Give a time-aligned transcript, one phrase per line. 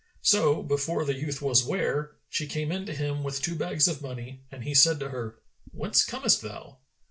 [0.23, 4.01] So, before the youth was ware, she came in to him with two bags of
[4.01, 5.37] money and he said to her,
[5.71, 6.79] "Whence comest thou?"